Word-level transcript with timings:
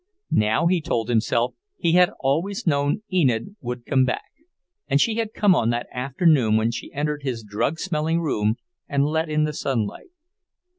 Now 0.33 0.65
he 0.65 0.81
told 0.81 1.09
himself 1.09 1.53
he 1.77 1.91
had 1.91 2.09
always 2.19 2.65
known 2.65 3.03
Enid 3.13 3.55
would 3.61 3.85
come 3.85 4.03
back; 4.03 4.31
and 4.87 4.99
she 4.99 5.17
had 5.17 5.31
come 5.31 5.53
on 5.53 5.69
that 5.69 5.85
afternoon 5.93 6.57
when 6.57 6.71
she 6.71 6.91
entered 6.91 7.21
his 7.21 7.43
drug 7.43 7.77
smelling 7.77 8.19
room 8.19 8.55
and 8.89 9.05
let 9.05 9.29
in 9.29 9.43
the 9.43 9.53
sunlight. 9.53 10.09